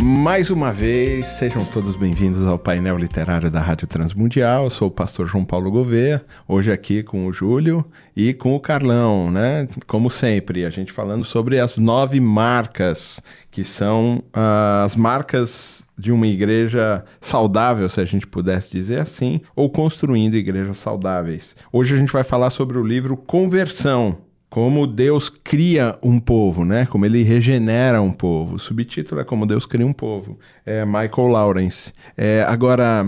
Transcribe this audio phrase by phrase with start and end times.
[0.00, 4.62] Mais uma vez, sejam todos bem-vindos ao painel literário da Rádio Transmundial.
[4.62, 7.84] Eu sou o pastor João Paulo Gouveia, hoje aqui com o Júlio
[8.14, 9.66] e com o Carlão, né?
[9.88, 13.20] Como sempre, a gente falando sobre as nove marcas,
[13.50, 19.40] que são uh, as marcas de uma igreja saudável, se a gente pudesse dizer assim,
[19.56, 21.56] ou construindo igrejas saudáveis.
[21.72, 24.16] Hoje a gente vai falar sobre o livro Conversão,
[24.50, 26.86] como Deus cria um povo, né?
[26.86, 28.56] Como ele regenera um povo.
[28.56, 30.38] O subtítulo é Como Deus cria um povo.
[30.64, 31.92] É Michael Lawrence.
[32.16, 33.04] É, agora,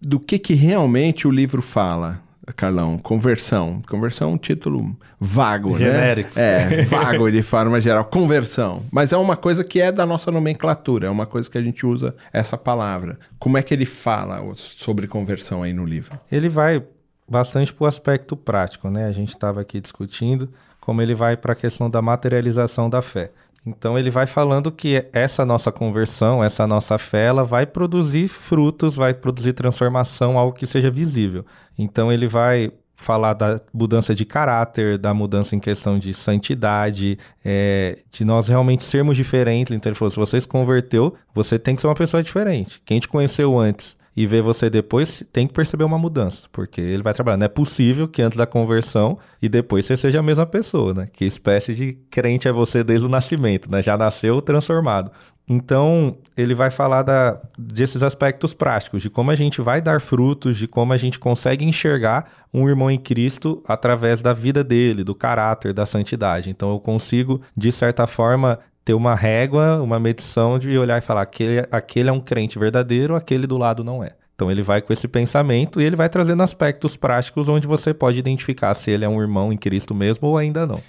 [0.00, 2.20] do que, que realmente o livro fala?
[2.56, 3.82] Carlão, conversão.
[3.88, 6.30] Conversão é um título vago, Genérico.
[6.34, 6.80] né?
[6.80, 8.04] É, vago de forma geral.
[8.06, 8.82] Conversão.
[8.90, 11.84] Mas é uma coisa que é da nossa nomenclatura, é uma coisa que a gente
[11.84, 13.18] usa essa palavra.
[13.38, 16.18] Como é que ele fala sobre conversão aí no livro?
[16.32, 16.82] Ele vai
[17.28, 19.06] bastante para o aspecto prático, né?
[19.06, 20.48] A gente estava aqui discutindo
[20.80, 23.30] como ele vai para a questão da materialização da fé.
[23.66, 28.96] Então ele vai falando que essa nossa conversão, essa nossa fé, ela vai produzir frutos,
[28.96, 31.44] vai produzir transformação, algo que seja visível.
[31.78, 37.98] Então ele vai falar da mudança de caráter, da mudança em questão de santidade, é,
[38.10, 39.72] de nós realmente sermos diferentes.
[39.72, 42.80] Então ele falou: se você se converteu, você tem que ser uma pessoa diferente.
[42.86, 47.04] Quem te conheceu antes e ver você depois, tem que perceber uma mudança, porque ele
[47.04, 47.36] vai trabalhar.
[47.36, 51.06] Não é possível que antes da conversão e depois você seja a mesma pessoa, né?
[51.12, 53.80] Que espécie de crente é você desde o nascimento, né?
[53.80, 55.12] Já nasceu transformado.
[55.48, 60.56] Então, ele vai falar da, desses aspectos práticos, de como a gente vai dar frutos,
[60.56, 65.14] de como a gente consegue enxergar um irmão em Cristo através da vida dele, do
[65.14, 66.50] caráter, da santidade.
[66.50, 71.20] Então, eu consigo, de certa forma, ter uma régua, uma medição de olhar e falar
[71.20, 74.12] aquele, aquele é um crente verdadeiro, aquele do lado não é.
[74.34, 78.18] Então ele vai com esse pensamento e ele vai trazendo aspectos práticos onde você pode
[78.18, 80.80] identificar se ele é um irmão em Cristo mesmo ou ainda não.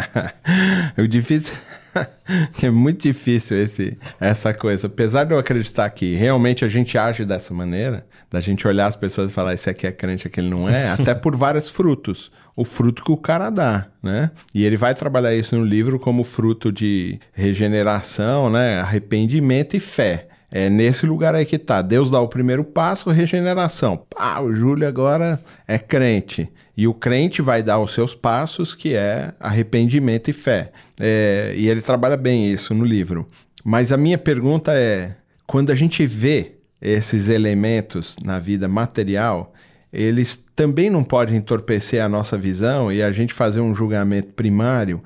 [0.96, 1.54] o difícil
[2.62, 4.86] é muito difícil esse, essa coisa.
[4.86, 8.96] Apesar de eu acreditar que realmente a gente age dessa maneira, da gente olhar as
[8.96, 12.30] pessoas e falar esse aqui é crente, aquele não é, até por vários frutos.
[12.54, 14.30] O fruto que o cara dá, né?
[14.54, 18.80] E ele vai trabalhar isso no livro como fruto de regeneração, né?
[18.80, 20.28] Arrependimento e fé.
[20.54, 21.80] É nesse lugar aí que tá.
[21.80, 24.04] Deus dá o primeiro passo, regeneração.
[24.14, 26.46] Ah, o Júlio agora é crente.
[26.76, 30.70] E o crente vai dar os seus passos, que é arrependimento e fé.
[31.00, 33.26] É, e ele trabalha bem isso no livro.
[33.64, 39.54] Mas a minha pergunta é: quando a gente vê esses elementos na vida material,
[39.92, 45.02] eles também não podem entorpecer a nossa visão e a gente fazer um julgamento primário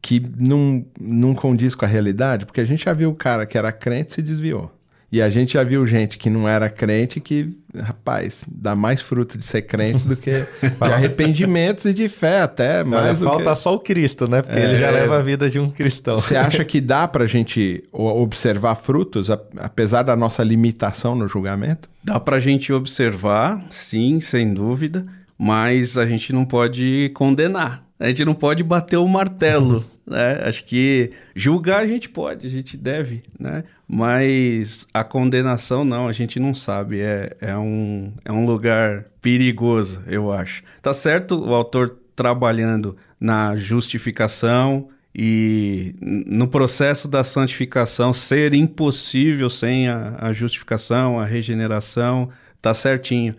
[0.00, 2.46] que não, não condiz com a realidade?
[2.46, 4.72] Porque a gente já viu o cara que era crente se desviou.
[5.12, 9.36] E a gente já viu gente que não era crente que, rapaz, dá mais fruto
[9.36, 10.30] de ser crente do que
[10.62, 12.84] de arrependimentos e de fé até.
[12.84, 13.56] Mais falta que...
[13.56, 14.40] só o Cristo, né?
[14.40, 16.16] Porque é, ele já leva a vida de um cristão.
[16.16, 21.90] Você acha que dá pra gente observar frutos, apesar da nossa limitação no julgamento?
[22.04, 25.04] Dá pra gente observar, sim, sem dúvida,
[25.36, 27.84] mas a gente não pode condenar.
[27.98, 30.40] A gente não pode bater o martelo, né?
[30.42, 33.62] Acho que julgar a gente pode, a gente deve, né?
[33.86, 37.00] Mas a condenação não, a gente não sabe.
[37.00, 40.64] É, é, um, é um lugar perigoso, eu acho.
[40.82, 49.88] Tá certo o autor trabalhando na justificação e no processo da santificação ser impossível sem
[49.88, 53.34] a, a justificação, a regeneração, tá certinho.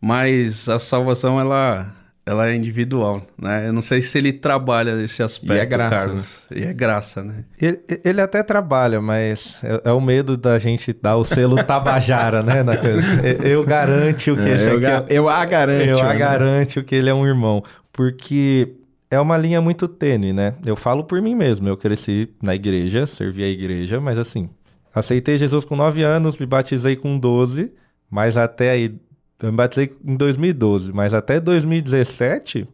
[0.00, 1.95] Mas a salvação, ela
[2.26, 3.68] ela é individual, né?
[3.68, 6.46] Eu não sei se ele trabalha nesse aspecto, e é graça, Carlos.
[6.50, 6.58] Né?
[6.58, 7.44] E é graça, né?
[7.62, 12.42] Ele, ele até trabalha, mas é, é, o medo da gente dar o selo tabajara,
[12.42, 12.64] né?
[12.64, 13.06] Na coisa.
[13.46, 15.88] Eu garanto que é, eu, ga eu a garanto.
[15.88, 16.18] Eu a né?
[16.18, 18.74] garanto que ele é um irmão, porque
[19.08, 20.54] é uma linha muito tênue, né?
[20.64, 21.68] Eu falo por mim mesmo.
[21.68, 24.50] Eu cresci na igreja, servi a igreja, mas assim,
[24.92, 27.72] aceitei Jesus com 9 anos, me batizei com 12,
[28.10, 28.98] mas até aí
[29.40, 32.68] eu me batizei em 2012, mas até 2017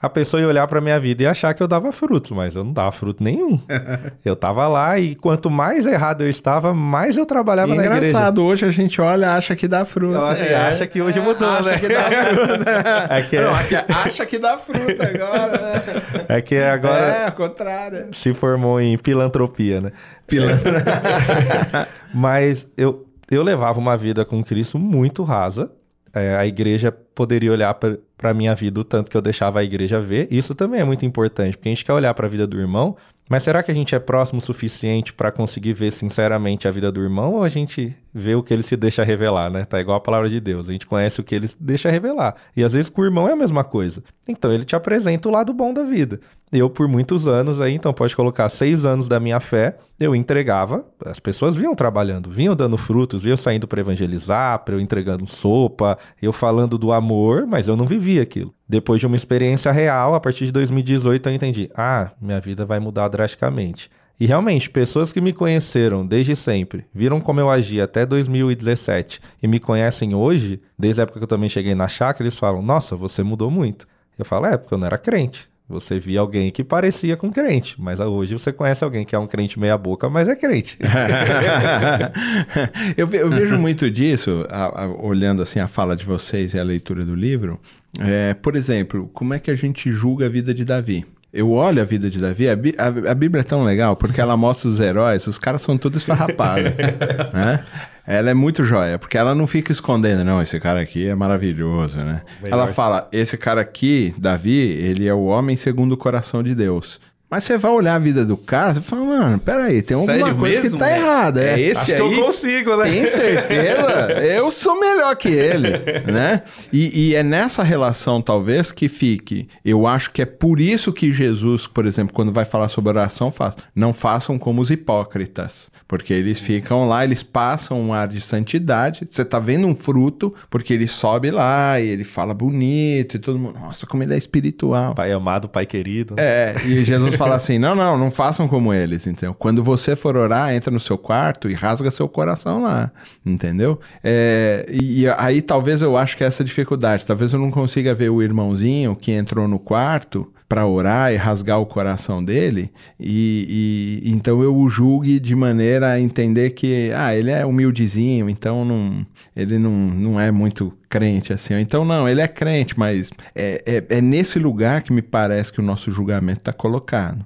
[0.00, 2.62] a pessoa ia olhar para minha vida e achar que eu dava frutos, mas eu
[2.62, 3.60] não dava fruto nenhum.
[4.24, 8.06] eu tava lá e quanto mais errado eu estava, mais eu trabalhava na igreja.
[8.06, 10.16] Engraçado, hoje a gente olha acha que dá fruto.
[10.16, 11.78] É, acha que hoje mudou, acha né?
[11.78, 12.64] Que dá fruto.
[13.10, 13.40] é que...
[13.40, 16.02] Não, acha que dá fruto agora, né?
[16.28, 17.00] É que agora...
[17.00, 18.14] É, ao contrário.
[18.14, 19.92] Se formou em filantropia, né?
[20.28, 21.88] Pilantropia.
[22.14, 25.72] mas eu, eu levava uma vida com Cristo muito rasa,
[26.14, 29.64] é, a igreja poderia olhar para a minha vida o tanto que eu deixava a
[29.64, 30.28] igreja ver.
[30.30, 32.96] Isso também é muito importante, porque a gente quer olhar para a vida do irmão
[33.28, 36.90] Mas será que a gente é próximo o suficiente para conseguir ver sinceramente a vida
[36.90, 39.64] do irmão ou a gente vê o que ele se deixa revelar, né?
[39.64, 40.68] Tá igual a palavra de Deus.
[40.68, 42.36] A gente conhece o que ele deixa revelar.
[42.56, 44.02] E às vezes com o irmão é a mesma coisa.
[44.26, 46.20] Então ele te apresenta o lado bom da vida.
[46.50, 50.86] Eu, por muitos anos aí, então pode colocar seis anos da minha fé, eu entregava,
[51.04, 55.98] as pessoas vinham trabalhando, vinham dando frutos, vinham saindo para evangelizar, para eu entregando sopa,
[56.22, 58.54] eu falando do amor, mas eu não vivia aquilo.
[58.68, 62.78] Depois de uma experiência real, a partir de 2018 eu entendi, ah, minha vida vai
[62.78, 63.90] mudar drasticamente.
[64.20, 69.46] E realmente, pessoas que me conheceram desde sempre, viram como eu agi até 2017 e
[69.46, 72.96] me conhecem hoje, desde a época que eu também cheguei na chácara, eles falam: Nossa,
[72.96, 73.86] você mudou muito.
[74.18, 75.48] Eu falo: É, porque eu não era crente.
[75.68, 79.26] Você via alguém que parecia com crente, mas hoje você conhece alguém que é um
[79.26, 80.78] crente meia-boca, mas é crente.
[82.96, 87.04] eu, vejo muito disso, a, a, olhando assim a fala de vocês e a leitura
[87.04, 87.60] do livro.
[88.00, 91.04] É, por exemplo, como é que a gente julga a vida de Davi?
[91.30, 94.38] Eu olho a vida de Davi, a, a, a, Bíblia é tão legal porque ela
[94.38, 96.72] mostra os heróis, os caras são todos esfarrapados,
[97.34, 97.62] né?
[98.08, 101.98] Ela é muito joia, porque ela não fica escondendo, não, esse cara aqui é maravilhoso,
[101.98, 102.22] né?
[102.42, 102.54] Melhor.
[102.54, 106.98] Ela fala, esse cara aqui, Davi, ele é o homem segundo o coração de Deus.
[107.30, 110.36] Mas você vai olhar a vida do cara, você fala, mano, peraí, tem alguma Sério
[110.36, 110.78] coisa mesmo?
[110.78, 111.42] que tá errada.
[111.42, 111.96] É, é esse Acho aí?
[111.98, 112.90] que eu consigo, né?
[112.90, 114.12] Tem certeza?
[114.24, 115.70] eu sou melhor que ele,
[116.10, 116.42] né?
[116.72, 119.46] E, e, é nessa relação, talvez, que fique.
[119.62, 123.30] Eu acho que é por isso que Jesus, por exemplo, quando vai falar sobre oração,
[123.30, 125.70] faz, não façam como os hipócritas.
[125.86, 129.06] Porque eles ficam lá, eles passam um ar de santidade.
[129.10, 133.38] Você tá vendo um fruto, porque ele sobe lá e ele fala bonito e todo
[133.38, 134.94] mundo, nossa, como ele é espiritual.
[134.94, 136.14] Pai amado, pai querido.
[136.18, 139.06] É, e Jesus fala assim: não, não, não façam como eles.
[139.06, 142.90] Então, quando você for orar, entra no seu quarto e rasga seu coração lá,
[143.26, 143.80] entendeu?
[144.02, 147.04] É, e, aí talvez eu acho que é essa dificuldade.
[147.04, 151.60] Talvez eu não consiga ver o irmãozinho que entrou no quarto para orar e rasgar
[151.60, 157.14] o coração dele, e, e, então eu o julgue de maneira a entender que, ah,
[157.14, 159.06] ele é humildezinho, então não,
[159.36, 161.54] ele não, não é muito crente assim.
[161.54, 165.60] Então, não, ele é crente, mas é, é, é nesse lugar que me parece que
[165.60, 167.24] o nosso julgamento está colocado.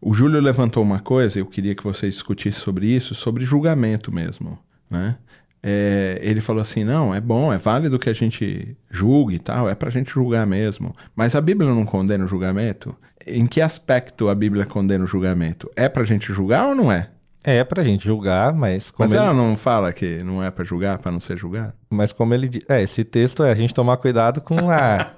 [0.00, 4.58] O Júlio levantou uma coisa, eu queria que vocês discutissem sobre isso, sobre julgamento mesmo,
[4.90, 5.16] né?
[5.62, 9.68] É, ele falou assim: não, é bom, é válido que a gente julgue e tal,
[9.68, 10.94] é para a gente julgar mesmo.
[11.14, 12.96] Mas a Bíblia não condena o julgamento?
[13.26, 15.70] Em que aspecto a Bíblia condena o julgamento?
[15.76, 17.10] É para a gente julgar ou não é?
[17.44, 19.26] É pra gente julgar, mas como Mas ele...
[19.26, 21.72] ela não fala que não é para julgar, para não ser julgado?
[21.90, 25.08] Mas como ele diz, é, esse texto é a gente tomar cuidado com a,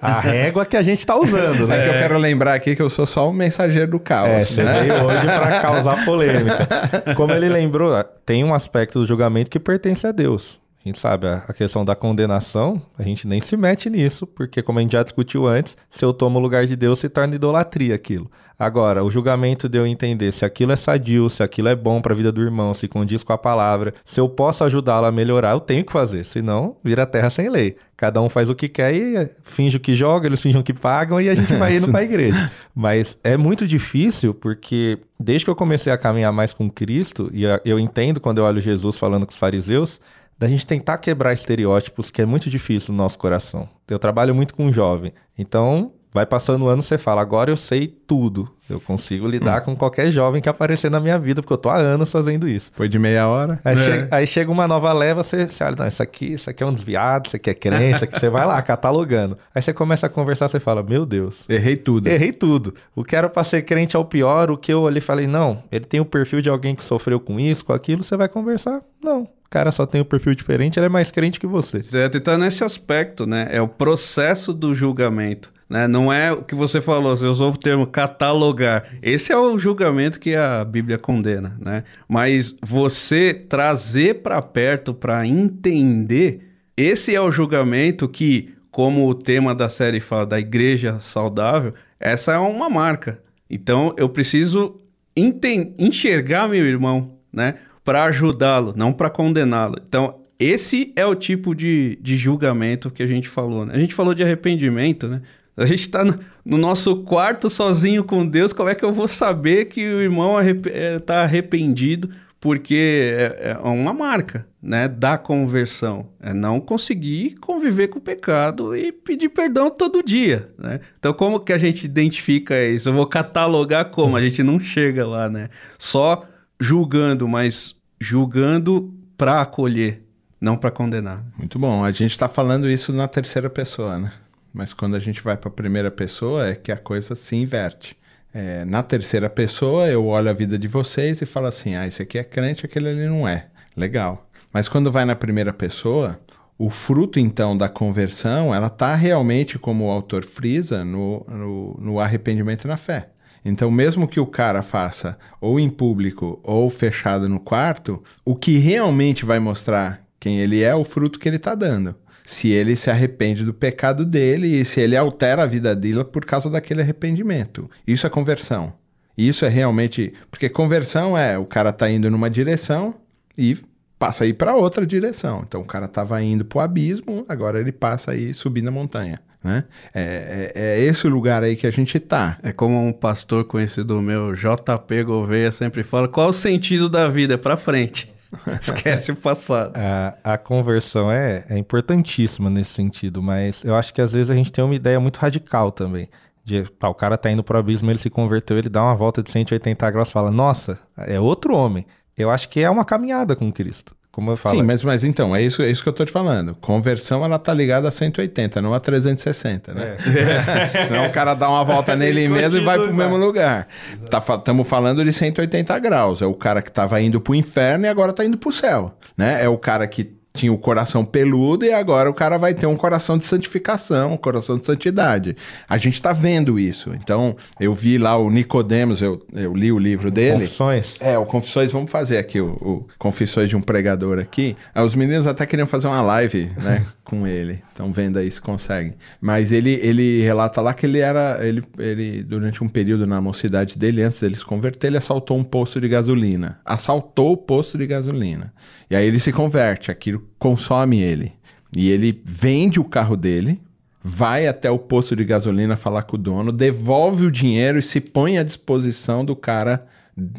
[0.00, 1.80] a régua que a gente tá usando, né?
[1.80, 4.44] É que eu quero lembrar aqui que eu sou só um mensageiro do caos, é,
[4.44, 4.80] você né?
[4.80, 6.68] veio hoje para causar polêmica.
[7.16, 10.60] Como ele lembrou, tem um aspecto do julgamento que pertence a Deus.
[10.82, 14.78] A gente sabe, a questão da condenação, a gente nem se mete nisso, porque como
[14.78, 17.94] a gente já discutiu antes, se eu tomo o lugar de Deus, se torna idolatria
[17.94, 18.30] aquilo.
[18.58, 22.14] Agora, o julgamento de eu entender se aquilo é sadio, se aquilo é bom para
[22.14, 25.52] a vida do irmão, se condiz com a palavra, se eu posso ajudá-lo a melhorar,
[25.52, 27.76] eu tenho que fazer, senão vira terra sem lei.
[27.94, 31.20] Cada um faz o que quer e finge o que joga, eles fingem que pagam
[31.20, 32.50] e a gente vai indo para a igreja.
[32.74, 37.44] Mas é muito difícil porque desde que eu comecei a caminhar mais com Cristo, e
[37.64, 40.00] eu entendo quando eu olho Jesus falando com os fariseus,
[40.40, 43.68] da gente tentar quebrar estereótipos que é muito difícil no nosso coração.
[43.86, 47.86] Eu trabalho muito com jovem, então vai passando o ano você fala, agora eu sei
[47.86, 48.48] tudo.
[48.68, 49.64] Eu consigo lidar hum.
[49.66, 52.72] com qualquer jovem que aparecer na minha vida, porque eu tô há anos fazendo isso.
[52.74, 53.60] Foi de meia hora.
[53.62, 53.76] Aí, é.
[53.76, 56.66] chega, aí chega, uma nova leva, você, você olha, não, isso aqui, isso aqui é
[56.66, 59.36] um desviado, isso aqui é crente, isso aqui você vai lá catalogando.
[59.54, 61.44] Aí você começa a conversar, você fala, meu Deus.
[61.50, 62.06] Errei tudo.
[62.06, 62.74] Errei tudo.
[62.96, 65.62] O que era pra ser crente é o pior, o que eu ali falei, não,
[65.70, 68.80] ele tem o perfil de alguém que sofreu com isso, com aquilo, você vai conversar.
[69.02, 71.82] Não, cara só tem um perfil diferente, ele é mais crente que você.
[71.82, 75.52] Certo, então nesse aspecto, né, é o processo do julgamento.
[75.68, 75.86] Né?
[75.86, 78.84] Não é o que você falou, você usou o termo catalogar.
[79.00, 81.84] Esse é o julgamento que a Bíblia condena, né?
[82.08, 86.42] Mas você trazer para perto para entender,
[86.76, 92.32] esse é o julgamento que, como o tema da série fala da igreja saudável, essa
[92.32, 93.20] é uma marca.
[93.48, 94.80] Então eu preciso
[95.14, 97.54] enxergar meu irmão, né?
[97.90, 99.74] Para ajudá-lo, não para condená-lo.
[99.84, 103.66] Então, esse é o tipo de, de julgamento que a gente falou.
[103.66, 103.74] Né?
[103.74, 105.22] A gente falou de arrependimento, né?
[105.56, 109.08] A gente está no, no, nosso quarto sozinho com Deus, como é que eu vou
[109.08, 112.10] saber que o irmão está tá arrependido?
[112.38, 116.10] Porque é, é, uma marca né, da conversão.
[116.22, 120.48] É não conseguir conviver com o pecado e pedir perdão todo dia.
[120.56, 120.78] Né?
[121.00, 122.88] Então, como que a gente identifica isso?
[122.88, 124.16] Eu vou catalogar como?
[124.16, 125.50] A gente não chega lá, né?
[125.76, 126.24] Só
[126.60, 130.02] julgando, mas julgando para acolher,
[130.40, 131.22] não para condenar.
[131.36, 131.84] Muito bom.
[131.84, 134.12] A gente está falando isso na terceira pessoa, né?
[134.52, 137.96] Mas quando a gente vai para a primeira pessoa é que a coisa se inverte.
[138.32, 142.02] É, na terceira pessoa, eu olho a vida de vocês e falo assim: ah, esse
[142.02, 143.46] aqui é crente, aquele ali não é.
[143.76, 144.26] Legal.
[144.52, 146.18] Mas quando vai na primeira pessoa,
[146.58, 152.00] o fruto então da conversão, ela está realmente, como o autor frisa, no, no, no
[152.00, 153.10] arrependimento na fé.
[153.44, 158.58] Então, mesmo que o cara faça ou em público ou fechado no quarto, o que
[158.58, 161.94] realmente vai mostrar quem ele é é o fruto que ele está dando.
[162.24, 166.24] Se ele se arrepende do pecado dele e se ele altera a vida dele por
[166.24, 167.68] causa daquele arrependimento.
[167.86, 168.72] Isso é conversão.
[169.16, 170.12] Isso é realmente.
[170.30, 172.94] Porque conversão é o cara tá indo numa direção
[173.36, 173.58] e
[173.98, 175.42] passa a ir para outra direção.
[175.46, 178.70] Então o cara estava indo para o abismo, agora ele passa a ir subir na
[178.70, 179.20] montanha.
[179.42, 179.64] Né?
[179.94, 182.38] É, é, é, esse o lugar aí que a gente tá.
[182.42, 187.34] É como um pastor conhecido meu, JP Gouveia, sempre fala: qual o sentido da vida?
[187.34, 188.12] É para frente.
[188.60, 189.72] Esquece o passado.
[189.74, 194.34] A, a conversão é, é importantíssima nesse sentido, mas eu acho que às vezes a
[194.34, 196.08] gente tem uma ideia muito radical também.
[196.44, 199.22] De, ah, o cara tá indo pro abismo, ele se converteu, ele dá uma volta
[199.22, 201.86] de 180 graus e fala: Nossa, é outro homem.
[202.16, 203.94] Eu acho que é uma caminhada com Cristo.
[204.12, 204.56] Como eu falo.
[204.56, 206.56] Sim, mas, mas então, é isso, é isso que eu tô te falando.
[206.56, 209.96] Conversão, ela tá ligada a 180, não a 360, né?
[209.98, 210.86] É.
[210.88, 213.68] Senão o cara dá uma volta nele mesmo e vai pro mesmo lugar.
[214.02, 216.20] Estamos tá, falando de 180 graus.
[216.20, 219.44] É o cara que tava indo pro inferno e agora tá indo pro céu, né?
[219.44, 222.76] É o cara que tinha o coração peludo e agora o cara vai ter um
[222.76, 225.36] coração de santificação, um coração de santidade.
[225.68, 226.92] A gente está vendo isso.
[226.94, 230.40] Então, eu vi lá o Nicodemos, eu, eu li o livro dele.
[230.40, 230.94] Confissões.
[231.00, 234.56] É, o Confissões, vamos fazer aqui o, o Confissões de um Pregador aqui.
[234.74, 237.62] Os meninos até queriam fazer uma live, né, com ele.
[237.68, 238.94] Estão vendo aí se conseguem.
[239.20, 243.76] Mas ele, ele relata lá que ele era, ele, ele, durante um período na mocidade
[243.76, 246.60] dele, antes dele se converter, ele assaltou um posto de gasolina.
[246.64, 248.52] Assaltou o posto de gasolina.
[248.88, 251.32] E aí ele se converte, aquilo consome ele.
[251.76, 253.60] E ele vende o carro dele,
[254.02, 258.00] vai até o posto de gasolina falar com o dono, devolve o dinheiro e se
[258.00, 259.86] põe à disposição do cara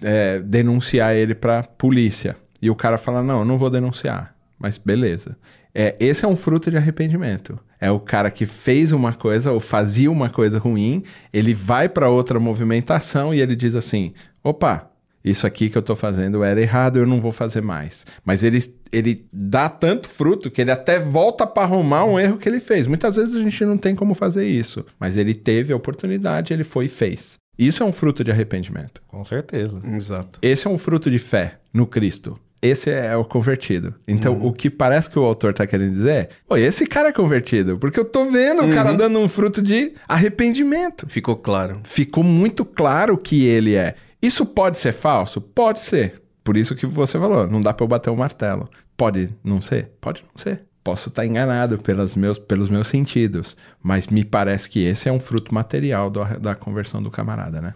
[0.02, 2.36] é, denunciar ele para polícia.
[2.62, 4.36] E o cara fala: Não, eu não vou denunciar.
[4.60, 5.38] Mas beleza.
[5.74, 7.58] É, esse é um fruto de arrependimento.
[7.80, 12.10] É o cara que fez uma coisa ou fazia uma coisa ruim, ele vai para
[12.10, 14.92] outra movimentação e ele diz assim: opa,
[15.24, 18.06] isso aqui que eu estou fazendo era errado, eu não vou fazer mais.
[18.24, 18.60] Mas ele,
[18.92, 22.88] ele dá tanto fruto que ele até volta para arrumar um erro que ele fez.
[22.88, 26.64] Muitas vezes a gente não tem como fazer isso, mas ele teve a oportunidade, ele
[26.64, 27.40] foi e fez.
[27.58, 29.02] Isso é um fruto de arrependimento.
[29.08, 29.80] Com certeza.
[29.96, 30.40] Exato.
[30.42, 32.40] Esse é um fruto de fé no Cristo.
[32.62, 33.96] Esse é o convertido.
[34.08, 34.48] Então, uhum.
[34.48, 37.78] o que parece que o autor está querendo dizer é: Pô, esse cara é convertido.
[37.78, 38.70] Porque eu tô vendo uhum.
[38.70, 38.98] o cara uhum.
[38.98, 41.08] dando um fruto de arrependimento.
[41.10, 41.82] Ficou claro.
[41.84, 43.96] Ficou muito claro que ele é.
[44.22, 45.42] Isso pode ser falso?
[45.42, 46.22] Pode ser.
[46.44, 48.70] Por isso que você falou, não dá para eu bater o martelo.
[49.02, 49.92] Pode não ser?
[50.00, 50.62] Pode não ser.
[50.84, 55.20] Posso estar enganado pelos meus, pelos meus sentidos, mas me parece que esse é um
[55.20, 57.74] fruto material do, da conversão do camarada, né?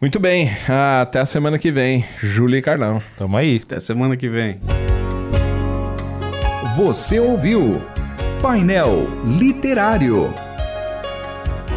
[0.00, 0.48] Muito bem,
[1.00, 2.04] até a semana que vem.
[2.22, 3.02] Júlia e Carlão.
[3.18, 3.60] Tamo aí.
[3.60, 4.60] Até semana que vem.
[6.76, 7.82] Você ouviu
[8.40, 10.32] Painel Literário.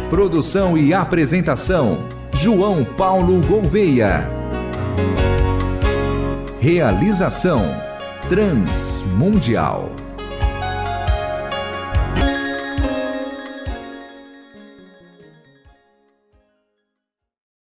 [0.08, 4.24] Produção e apresentação João Paulo Gouveia.
[6.60, 7.92] Realização
[8.28, 10.03] Transmundial.